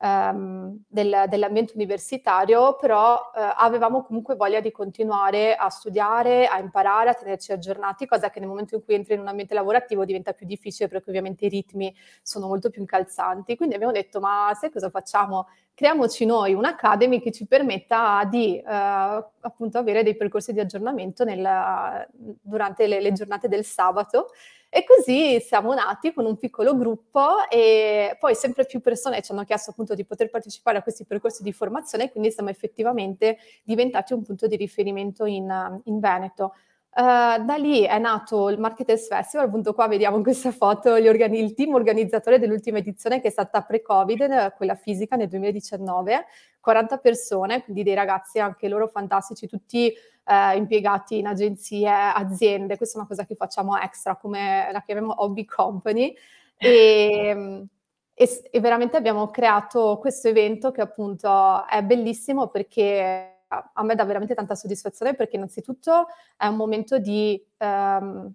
ehm, 0.01 0.83
del, 0.87 1.25
dell'ambiente 1.27 1.73
universitario, 1.75 2.75
però 2.75 3.31
eh, 3.35 3.53
avevamo 3.57 4.03
comunque 4.03 4.35
voglia 4.35 4.59
di 4.59 4.71
continuare 4.71 5.55
a 5.55 5.69
studiare, 5.69 6.47
a 6.47 6.59
imparare, 6.59 7.09
a 7.09 7.13
tenerci 7.13 7.51
aggiornati, 7.51 8.05
cosa 8.05 8.29
che 8.29 8.39
nel 8.39 8.49
momento 8.49 8.75
in 8.75 8.83
cui 8.83 8.95
entri 8.95 9.13
in 9.15 9.21
un 9.21 9.27
ambiente 9.27 9.53
lavorativo 9.53 10.05
diventa 10.05 10.33
più 10.33 10.45
difficile 10.45 10.87
perché 10.87 11.09
ovviamente 11.09 11.45
i 11.45 11.49
ritmi 11.49 11.93
sono 12.21 12.47
molto 12.47 12.69
più 12.69 12.81
incalzanti. 12.81 13.55
Quindi 13.55 13.75
abbiamo 13.75 13.93
detto, 13.93 14.19
ma 14.19 14.51
sai 14.53 14.71
cosa 14.71 14.89
facciamo? 14.89 15.47
Creiamoci 15.73 16.25
noi 16.25 16.53
un'academy 16.53 17.21
che 17.21 17.31
ci 17.31 17.45
permetta 17.47 18.27
di 18.29 18.57
eh, 18.57 18.63
appunto 18.65 19.77
avere 19.77 20.03
dei 20.03 20.15
percorsi 20.15 20.51
di 20.51 20.59
aggiornamento 20.59 21.23
nel, 21.23 22.07
durante 22.41 22.85
le, 22.87 22.99
le 22.99 23.13
giornate 23.13 23.47
del 23.47 23.63
sabato 23.63 24.27
e 24.69 24.83
così 24.85 25.39
siamo 25.39 25.73
nati 25.73 26.13
con 26.13 26.25
un 26.25 26.37
piccolo 26.37 26.77
gruppo 26.77 27.47
e 27.49 28.15
poi 28.19 28.35
sempre 28.35 28.65
più 28.65 28.81
persone 28.81 29.21
ci 29.23 29.31
hanno 29.31 29.43
chiesto 29.43 29.71
appunto 29.71 29.95
di 29.95 30.05
poter 30.05 30.29
partecipare 30.29 30.77
a 30.77 30.83
questi 30.83 31.05
percorsi 31.05 31.41
di 31.41 31.51
formazione 31.51 32.05
e 32.05 32.11
quindi 32.11 32.31
siamo 32.31 32.49
effettivamente 32.49 33.37
diventati 33.63 34.13
un 34.13 34.21
punto 34.21 34.45
di 34.45 34.55
riferimento 34.55 35.25
in, 35.25 35.81
in 35.85 35.99
Veneto. 35.99 36.53
Uh, 36.91 37.43
da 37.45 37.55
lì 37.57 37.83
è 37.83 37.97
nato 37.99 38.49
il 38.49 38.59
Marketers 38.59 39.07
Festival, 39.07 39.45
appunto 39.45 39.73
qua 39.73 39.87
vediamo 39.87 40.17
in 40.17 40.23
questa 40.23 40.51
foto 40.51 40.91
organi- 40.91 41.39
il 41.39 41.53
team 41.53 41.73
organizzatore 41.75 42.39
dell'ultima 42.39 42.79
edizione 42.79 43.21
che 43.21 43.27
è 43.27 43.31
stata 43.31 43.61
pre-Covid, 43.61 44.53
quella 44.55 44.75
fisica 44.75 45.15
nel 45.15 45.29
2019, 45.29 46.25
40 46.59 46.97
persone, 46.97 47.63
quindi 47.63 47.83
dei 47.83 47.93
ragazzi 47.93 48.39
anche 48.39 48.67
loro 48.67 48.87
fantastici, 48.87 49.47
tutti 49.47 49.93
uh, 50.29 50.55
impiegati 50.55 51.17
in 51.17 51.27
agenzie, 51.27 51.89
aziende, 51.89 52.77
questa 52.77 52.97
è 52.97 52.99
una 52.99 53.09
cosa 53.09 53.25
che 53.25 53.35
facciamo 53.35 53.77
extra, 53.77 54.15
come 54.15 54.69
la 54.71 54.81
chiamiamo 54.81 55.23
hobby 55.23 55.45
company. 55.45 56.15
E, 56.61 57.65
e, 58.13 58.41
e 58.51 58.59
veramente 58.59 58.97
abbiamo 58.97 59.27
creato 59.27 59.97
questo 59.99 60.27
evento 60.27 60.71
che 60.71 60.81
appunto 60.81 61.65
è 61.65 61.81
bellissimo 61.81 62.47
perché 62.47 63.43
a 63.47 63.83
me 63.83 63.95
dà 63.95 64.03
veramente 64.03 64.35
tanta 64.35 64.55
soddisfazione 64.55 65.15
perché 65.15 65.37
innanzitutto 65.37 66.07
è 66.37 66.45
un 66.45 66.55
momento 66.55 66.99
di 66.99 67.41
um, 67.59 68.31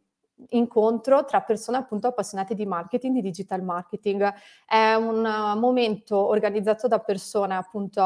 incontro 0.50 1.24
tra 1.24 1.40
persone 1.42 1.76
appunto 1.76 2.08
appassionate 2.08 2.54
di 2.54 2.66
marketing, 2.66 3.14
di 3.14 3.22
digital 3.22 3.62
marketing. 3.62 4.32
È 4.66 4.94
un 4.94 5.22
momento 5.58 6.16
organizzato 6.16 6.88
da 6.88 6.98
persone 6.98 7.54
appunto 7.54 8.00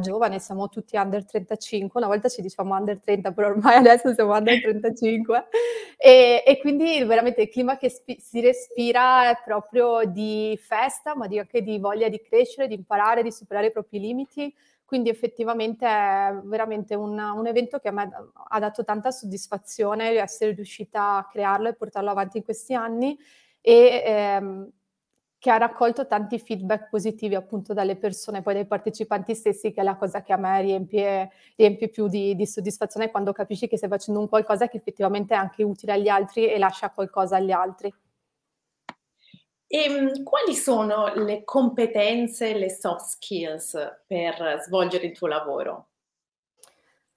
giovani, 0.00 0.38
siamo 0.40 0.68
tutti 0.68 0.96
under 0.96 1.24
35, 1.24 2.00
una 2.00 2.08
volta 2.08 2.28
ci 2.28 2.42
dicevamo 2.42 2.74
under 2.74 3.00
30, 3.00 3.32
però 3.32 3.48
ormai 3.48 3.76
adesso 3.76 4.12
siamo 4.12 4.34
under 4.34 4.60
35 4.60 5.46
e, 5.96 6.42
e 6.46 6.58
quindi 6.60 7.02
veramente 7.04 7.42
il 7.42 7.48
clima 7.48 7.76
che 7.76 7.88
spi- 7.88 8.20
si 8.20 8.40
respira 8.40 9.30
è 9.30 9.40
proprio 9.44 10.04
di 10.04 10.58
festa, 10.60 11.16
ma 11.16 11.26
di, 11.26 11.38
anche 11.38 11.62
di 11.62 11.78
voglia 11.78 12.08
di 12.08 12.20
crescere, 12.20 12.68
di 12.68 12.74
imparare, 12.74 13.22
di 13.22 13.32
superare 13.32 13.66
i 13.66 13.72
propri 13.72 13.98
limiti 13.98 14.54
quindi 14.84 15.08
effettivamente 15.08 15.86
è 15.86 16.32
veramente 16.44 16.94
un, 16.94 17.18
un, 17.18 17.46
evento 17.46 17.78
che 17.78 17.88
a 17.88 17.92
me 17.92 18.10
ha 18.48 18.58
dato 18.58 18.84
tanta 18.84 19.10
soddisfazione 19.10 20.10
essere 20.20 20.52
riuscita 20.52 21.16
a 21.16 21.26
crearlo 21.26 21.68
e 21.68 21.74
portarlo 21.74 22.10
avanti 22.10 22.38
in 22.38 22.44
questi 22.44 22.74
anni 22.74 23.18
e 23.60 24.02
ehm, 24.04 24.70
che 25.44 25.50
ha 25.50 25.58
raccolto 25.58 26.06
tanti 26.06 26.38
feedback 26.38 26.88
positivi 26.88 27.34
appunto 27.34 27.74
dalle 27.74 27.96
persone, 27.96 28.40
poi 28.40 28.54
dai 28.54 28.66
partecipanti 28.66 29.34
stessi, 29.34 29.72
che 29.72 29.82
è 29.82 29.84
la 29.84 29.96
cosa 29.96 30.22
che 30.22 30.32
a 30.32 30.38
me 30.38 30.62
riempie, 30.62 31.30
riempie 31.56 31.90
più 31.90 32.08
di, 32.08 32.34
di, 32.34 32.46
soddisfazione 32.46 33.10
quando 33.10 33.32
capisci 33.32 33.68
che 33.68 33.76
stai 33.76 33.90
facendo 33.90 34.20
un 34.20 34.28
qualcosa 34.28 34.68
che 34.68 34.78
effettivamente 34.78 35.34
è 35.34 35.36
anche 35.36 35.62
utile 35.62 35.92
agli 35.92 36.08
altri 36.08 36.48
e 36.50 36.56
lascia 36.56 36.88
qualcosa 36.88 37.36
agli 37.36 37.50
altri. 37.50 37.92
E 39.74 39.86
ehm, 39.86 40.22
quali 40.22 40.54
sono 40.54 41.12
le 41.16 41.42
competenze, 41.42 42.54
le 42.54 42.70
soft 42.70 43.06
skills 43.06 43.76
per 44.06 44.60
svolgere 44.62 45.06
il 45.06 45.12
tuo 45.16 45.26
lavoro? 45.26 45.88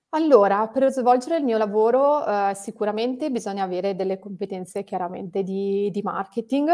Allora, 0.09 0.67
per 0.67 0.89
svolgere 0.89 1.37
il 1.37 1.43
mio 1.43 1.59
lavoro, 1.59 2.25
eh, 2.25 2.55
sicuramente 2.55 3.29
bisogna 3.29 3.63
avere 3.63 3.95
delle 3.95 4.17
competenze 4.17 4.83
chiaramente 4.83 5.43
di, 5.43 5.91
di 5.91 6.01
marketing 6.01 6.69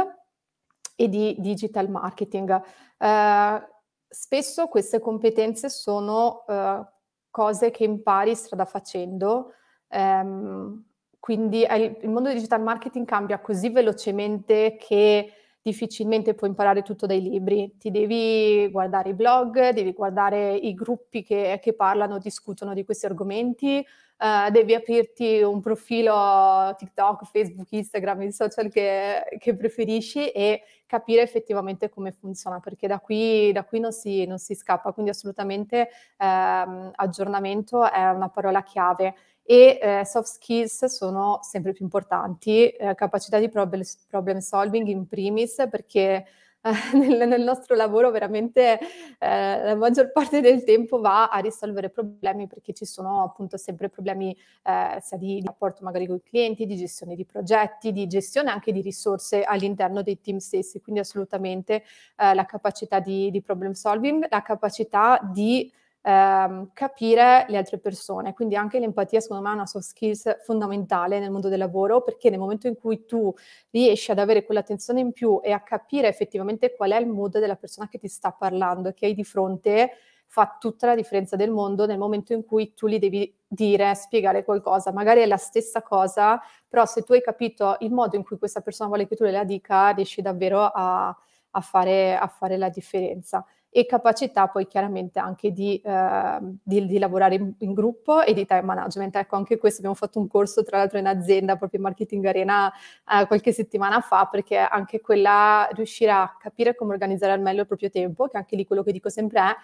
e 0.95 1.09
di 1.09 1.35
digital 1.39 1.89
marketing. 1.89 2.61
Eh, 2.97 3.67
spesso 4.07 4.67
queste 4.67 5.01
competenze 5.01 5.67
sono 5.67 6.45
eh, 6.47 6.81
cose 7.29 7.71
che 7.71 7.83
impari 7.83 8.35
strada 8.35 8.63
facendo, 8.63 9.51
ehm, 9.89 10.81
quindi 11.19 11.67
il, 11.69 12.09
mondo 12.09 12.31
digital 12.31 12.61
marketing 12.61 13.05
cambia 13.05 13.41
così 13.41 13.69
velocemente 13.69 14.77
che 14.79 15.33
difficilmente 15.63 16.35
puoi 16.35 16.49
imparare 16.49 16.81
tutto 16.83 17.05
dai 17.05 17.21
libri, 17.21 17.75
ti 17.79 17.89
devi 17.89 18.69
guardare 18.69 19.09
i 19.09 19.13
blog, 19.13 19.69
devi 19.69 19.93
guardare 19.93 20.53
i 20.55 20.73
gruppi 20.73 21.23
che, 21.23 21.59
che 21.61 21.73
parlano, 21.73 22.19
discutono 22.19 22.73
di 22.73 22.83
questi 22.83 23.05
argomenti, 23.05 23.83
uh, 24.23 24.49
devi 24.49 24.73
aprirti 24.73 25.41
un 25.41 25.59
profilo 25.59 26.73
TikTok, 26.77 27.25
Facebook, 27.25 27.69
Instagram, 27.71 28.21
il 28.21 28.33
social 28.33 28.69
che, 28.69 29.23
che, 29.37 29.55
preferisci 29.55 30.29
e 30.29 30.63
capire 30.85 31.21
effettivamente 31.21 31.89
come 31.89 32.13
funziona, 32.13 32.59
perché 32.59 32.87
da 32.87 32.99
qui, 32.99 33.51
da 33.51 33.65
qui 33.65 33.79
non, 33.79 33.91
si, 33.91 34.25
non, 34.25 34.37
si, 34.37 34.55
scappa, 34.55 34.93
quindi 34.93 35.11
assolutamente 35.11 35.89
ehm, 36.17 36.91
aggiornamento 36.95 37.89
è 37.89 38.09
una 38.09 38.29
parola 38.29 38.63
chiave 38.63 39.15
e 39.45 39.77
eh, 39.81 40.05
soft 40.05 40.27
skills 40.27 40.85
sono 40.85 41.39
sempre 41.41 41.73
più 41.73 41.83
importanti, 41.83 42.69
eh, 42.69 42.95
capacità 42.95 43.39
di 43.39 43.49
problem, 43.49 43.81
problem, 44.07 44.37
solving 44.37 44.87
in 44.87 45.05
primis 45.05 45.67
perché 45.69 46.25
nel, 46.93 47.27
nel, 47.27 47.41
nostro 47.41 47.75
lavoro 47.75 48.09
veramente 48.09 48.79
eh, 49.19 49.63
la 49.63 49.75
maggior 49.75 50.13
parte 50.13 50.39
del 50.39 50.63
tempo 50.63 51.01
va 51.01 51.27
a 51.27 51.39
risolvere 51.39 51.89
problemi 51.89 52.47
perché 52.47 52.71
ci 52.71 52.85
sono 52.85 53.23
appunto 53.23 53.57
sempre 53.57 53.89
problemi 53.89 54.35
eh, 54.63 54.97
sia 55.01 55.17
di, 55.17 55.39
di, 55.39 55.45
rapporto 55.45 55.83
magari 55.83 56.07
con 56.07 56.15
i 56.15 56.23
clienti, 56.23 56.65
di 56.65 56.77
gestione 56.77 57.15
di 57.15 57.25
progetti, 57.25 57.91
di 57.91 58.07
gestione 58.07 58.49
anche 58.49 58.71
di 58.71 58.79
risorse 58.79 59.43
all'interno 59.43 60.01
dei 60.03 60.21
team 60.21 60.37
stessi, 60.37 60.79
quindi 60.79 61.01
assolutamente 61.01 61.83
eh, 62.15 62.33
la 62.33 62.45
capacità 62.45 62.99
di, 62.99 63.29
di 63.29 63.41
problem 63.41 63.73
solving, 63.73 64.25
la 64.29 64.41
capacità 64.41 65.19
di 65.33 65.69
ehm, 66.03 66.69
capire 66.73 67.45
le 67.47 67.57
altre 67.57 67.79
persone. 67.79 68.33
Quindi 68.33 68.55
anche 68.55 68.79
l'empatia, 68.79 69.19
secondo 69.19 69.43
me, 69.43 69.51
è 69.51 69.53
una 69.53 69.65
soft 69.65 69.85
skills 69.87 70.43
fondamentale 70.43 71.19
nel 71.19 71.31
mondo 71.31 71.49
del 71.49 71.59
lavoro, 71.59 72.01
perché 72.01 72.29
nel 72.29 72.39
momento 72.39 72.67
in 72.67 72.75
cui 72.75 73.05
tu 73.05 73.33
riesci 73.71 74.11
ad 74.11 74.19
avere 74.19 74.43
quell'attenzione 74.45 74.99
in 74.99 75.11
più 75.13 75.39
e 75.43 75.51
a 75.51 75.61
capire 75.61 76.07
effettivamente 76.07 76.75
qual 76.75 76.91
è 76.91 76.99
il 76.99 77.07
mood 77.07 77.39
della 77.39 77.55
persona 77.55 77.87
che 77.87 77.97
ti 77.97 78.07
sta 78.07 78.31
parlando 78.31 78.89
e 78.89 78.93
che 78.93 79.05
hai 79.07 79.13
di 79.13 79.23
fronte, 79.23 79.91
fa 80.27 80.57
tutta 80.59 80.87
la 80.87 80.95
differenza 80.95 81.35
del 81.35 81.51
mondo 81.51 81.85
nel 81.85 81.97
momento 81.99 82.33
in 82.33 82.43
cui 82.43 82.73
tu 82.73 82.87
gli 82.87 82.97
devi 82.97 83.35
dire, 83.47 83.93
spiegare 83.95 84.43
qualcosa. 84.43 84.91
Magari 84.91 85.21
è 85.21 85.25
la 85.27 85.37
stessa 85.37 85.81
cosa, 85.83 86.41
però 86.67 86.85
se 86.85 87.03
tu 87.03 87.13
hai 87.13 87.21
capito 87.21 87.75
il 87.79 87.91
modo 87.91 88.15
in 88.15 88.23
cui 88.23 88.37
questa 88.39 88.61
persona 88.61 88.89
vuole 88.89 89.07
che 89.07 89.15
tu 89.15 89.23
le 89.23 89.31
la 89.31 89.43
dica, 89.43 89.89
riesci 89.89 90.21
davvero 90.23 90.61
a, 90.63 91.07
a, 91.51 91.61
fare, 91.61 92.17
a 92.17 92.27
fare 92.27 92.57
la 92.57 92.69
differenza 92.69 93.45
e 93.75 93.87
capacità 93.87 94.47
poi 94.47 94.67
chiaramente 94.67 95.17
anche 95.17 95.51
di, 95.51 95.81
eh, 95.83 96.37
di, 96.61 96.85
di 96.85 96.99
lavorare 96.99 97.35
in, 97.35 97.53
in, 97.57 97.73
gruppo 97.73 98.21
e 98.21 98.33
di 98.33 98.45
time 98.45 98.61
management. 98.61 99.15
Ecco, 99.15 99.35
anche 99.35 99.57
questo 99.57 99.79
abbiamo 99.79 99.95
fatto 99.95 100.19
un 100.19 100.27
corso 100.27 100.63
tra 100.63 100.77
l'altro 100.77 100.99
in 100.99 101.07
azienda, 101.07 101.55
proprio 101.55 101.79
in 101.79 101.85
Marketing 101.85 102.23
Arena, 102.25 102.71
eh, 102.71 103.25
qualche 103.25 103.51
settimana 103.51 103.99
fa, 103.99 104.27
perché 104.27 104.57
anche 104.57 105.01
quella 105.01 105.67
riuscire 105.71 106.11
a 106.11 106.37
capire 106.39 106.75
come 106.75 106.93
organizzare 106.93 107.33
al 107.33 107.41
meglio 107.41 107.61
il 107.61 107.67
proprio 107.67 107.89
tempo, 107.89 108.27
che 108.27 108.37
anche 108.37 108.55
lì 108.55 108.63
quello 108.63 108.83
che 108.83 108.91
dico 108.91 109.09
sempre 109.09 109.39
è 109.39 109.55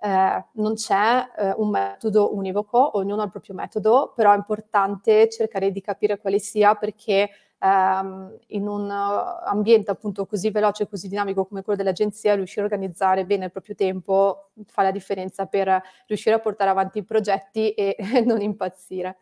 eh, 0.00 0.44
non 0.52 0.74
c'è 0.74 1.28
eh, 1.36 1.54
un 1.56 1.70
metodo 1.70 2.34
univoco, 2.34 2.96
ognuno 2.96 3.22
ha 3.22 3.24
il 3.24 3.30
proprio 3.30 3.54
metodo, 3.54 4.12
però 4.14 4.32
è 4.32 4.36
importante 4.36 5.28
cercare 5.28 5.72
di 5.72 5.80
capire 5.80 6.18
quale 6.18 6.38
sia 6.38 6.74
perché 6.74 7.30
ehm, 7.58 8.38
in 8.48 8.68
un 8.68 8.90
ambiente 8.90 9.90
appunto 9.90 10.26
così 10.26 10.50
veloce 10.50 10.84
e 10.84 10.88
così 10.88 11.08
dinamico 11.08 11.46
come 11.46 11.62
quello 11.62 11.78
dell'agenzia, 11.78 12.34
riuscire 12.34 12.62
a 12.62 12.64
organizzare 12.64 13.26
bene 13.26 13.46
il 13.46 13.50
proprio 13.50 13.74
tempo 13.74 14.50
fa 14.66 14.82
la 14.82 14.92
differenza 14.92 15.46
per 15.46 15.82
riuscire 16.06 16.36
a 16.36 16.40
portare 16.40 16.70
avanti 16.70 16.98
i 16.98 17.04
progetti 17.04 17.72
e 17.72 17.96
non 18.24 18.40
impazzire. 18.40 19.18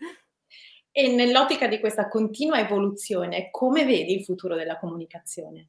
E 0.90 1.08
nell'ottica 1.14 1.66
di 1.68 1.78
questa 1.78 2.08
continua 2.08 2.58
evoluzione, 2.58 3.50
come 3.50 3.84
vedi 3.84 4.14
il 4.14 4.24
futuro 4.24 4.54
della 4.54 4.78
comunicazione? 4.78 5.68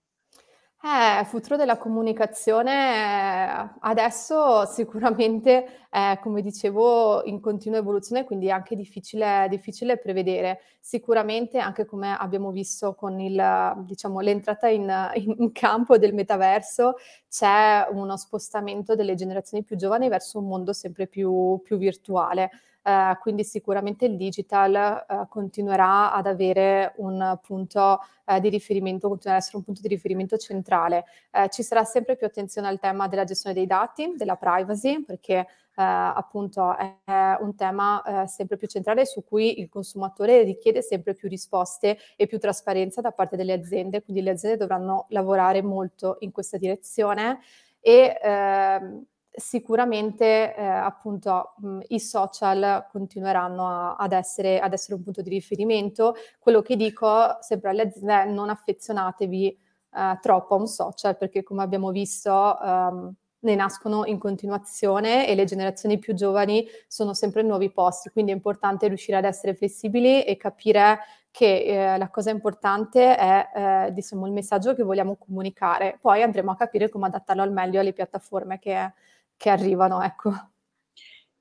Eh, 0.79 1.25
futuro 1.25 1.55
della 1.57 1.77
comunicazione 1.77 3.75
adesso 3.79 4.63
sicuramente 4.65 5.87
è, 5.89 6.19
come 6.21 6.41
dicevo, 6.43 7.23
in 7.25 7.39
continua 7.41 7.79
evoluzione, 7.79 8.23
quindi 8.23 8.45
è 8.47 8.51
anche 8.51 8.75
difficile, 8.75 9.47
difficile 9.49 9.97
prevedere. 9.97 10.59
Sicuramente 10.79 11.57
anche 11.57 11.85
come 11.85 12.15
abbiamo 12.15 12.51
visto 12.51 12.93
con 12.93 13.19
il, 13.19 13.73
diciamo, 13.85 14.19
l'entrata 14.19 14.67
in, 14.67 14.87
in 15.15 15.51
campo 15.51 15.97
del 15.97 16.13
metaverso, 16.13 16.93
c'è 17.27 17.87
uno 17.91 18.15
spostamento 18.15 18.93
delle 18.95 19.15
generazioni 19.15 19.63
più 19.63 19.75
giovani 19.75 20.07
verso 20.09 20.37
un 20.37 20.47
mondo 20.47 20.73
sempre 20.73 21.07
più, 21.07 21.59
più 21.63 21.77
virtuale. 21.77 22.51
Uh, 22.87 23.17
quindi 23.19 23.43
sicuramente 23.43 24.05
il 24.05 24.15
digital 24.15 25.05
uh, 25.05 25.27
continuerà 25.27 26.13
ad 26.13 26.25
avere 26.25 26.93
un 26.99 27.37
punto 27.41 27.99
uh, 28.23 28.39
di 28.39 28.47
riferimento, 28.47 29.09
continuerà 29.09 29.39
ad 29.39 29.43
essere 29.43 29.57
un 29.57 29.65
punto 29.65 29.81
di 29.81 29.89
riferimento 29.89 30.37
centrale. 30.37 31.03
ci 31.49 31.63
sarà 31.63 31.83
sempre 31.83 32.15
più 32.15 32.25
attenzione 32.25 32.69
al 32.69 32.79
tema 32.79 33.09
della 33.09 33.25
gestione 33.25 33.53
dei 33.53 33.65
dati, 33.65 34.13
della 34.15 34.37
privacy, 34.37 35.03
perché 35.03 35.45
appunto 35.75 36.75
è 36.75 37.37
un 37.39 37.53
tema 37.55 38.25
sempre 38.25 38.57
più 38.57 38.67
centrale 38.67 39.05
su 39.05 39.23
cui 39.23 39.59
il 39.59 39.69
consumatore 39.69 40.41
richiede 40.43 40.81
sempre 40.81 41.13
più 41.13 41.29
risposte 41.29 41.97
e 42.15 42.25
più 42.25 42.39
trasparenza 42.39 43.01
da 43.01 43.11
parte 43.11 43.35
delle 43.35 43.53
aziende, 43.53 44.01
quindi 44.01 44.23
le 44.23 44.31
aziende 44.31 44.57
dovranno 44.57 45.05
lavorare 45.09 45.61
molto 45.61 46.17
in 46.21 46.31
questa 46.31 46.57
direzione 46.57 47.39
e 47.79 48.17
ehm, 48.21 49.05
sicuramente 49.37 50.55
eh, 50.55 50.65
appunto 50.65 51.53
mh, 51.57 51.79
i 51.89 51.99
social 51.99 52.87
continueranno 52.91 53.67
a, 53.67 53.95
ad, 53.95 54.11
essere, 54.11 54.59
ad, 54.59 54.73
essere, 54.73 54.95
un 54.95 55.03
punto 55.03 55.21
di 55.21 55.29
riferimento. 55.29 56.15
Quello 56.39 56.61
che 56.61 56.75
dico 56.75 57.37
sempre 57.41 57.69
alle 57.69 57.83
aziende 57.83 58.23
è 58.23 58.25
non 58.25 58.49
affezionatevi 58.49 59.47
eh, 59.47 60.17
troppo 60.21 60.55
a 60.55 60.57
un 60.57 60.67
social 60.67 61.15
perché 61.17 61.43
come 61.43 61.61
abbiamo 61.61 61.91
visto 61.91 62.59
ehm, 62.59 63.13
ne 63.39 63.55
nascono 63.55 64.05
in 64.05 64.17
continuazione 64.17 65.27
e 65.27 65.35
le 65.35 65.45
generazioni 65.45 65.99
più 65.99 66.15
giovani 66.15 66.65
sono 66.87 67.13
sempre 67.13 67.43
nuovi 67.43 67.71
posti, 67.71 68.09
quindi 68.09 68.31
è 68.31 68.35
importante 68.35 68.87
riuscire 68.87 69.17
ad 69.17 69.25
essere 69.25 69.53
flessibili 69.53 70.23
e 70.23 70.35
capire 70.35 70.99
che 71.29 71.93
eh, 71.93 71.97
la 71.99 72.09
cosa 72.09 72.31
importante 72.31 73.15
è 73.15 73.85
eh, 73.87 73.93
diciamo, 73.93 74.25
il 74.25 74.33
messaggio 74.33 74.73
che 74.73 74.81
vogliamo 74.81 75.15
comunicare, 75.15 75.99
poi 76.01 76.23
andremo 76.23 76.49
a 76.51 76.55
capire 76.55 76.89
come 76.89 77.05
adattarlo 77.05 77.43
al 77.43 77.51
meglio 77.51 77.79
alle 77.79 77.93
piattaforme 77.93 78.57
che, 78.57 78.93
che 79.37 79.49
arrivano, 79.49 80.01
ecco. 80.01 80.33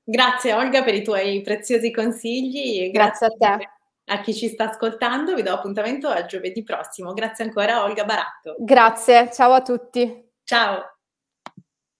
Grazie 0.03 0.53
Olga 0.53 0.83
per 0.83 0.93
i 0.93 1.03
tuoi 1.03 1.41
preziosi 1.41 1.91
consigli. 1.91 2.89
Grazie, 2.91 3.27
grazie 3.27 3.47
a 3.47 3.57
te. 3.57 3.69
A 4.09 4.21
chi 4.21 4.33
ci 4.33 4.47
sta 4.47 4.69
ascoltando, 4.69 5.35
vi 5.35 5.41
do 5.41 5.53
appuntamento 5.53 6.07
a 6.07 6.25
giovedì 6.25 6.63
prossimo. 6.63 7.11
Grazie 7.11 7.43
ancora 7.43 7.83
Olga 7.83 8.05
Baratto. 8.05 8.55
Grazie, 8.59 9.29
ciao 9.33 9.51
a 9.51 9.61
tutti. 9.61 10.31
Ciao. 10.45 10.96